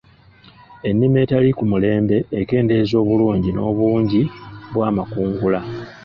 [0.89, 4.21] Ennima etali ku mulembe ekendeeza obulungi n'obungi
[4.73, 5.59] bw'amakungula.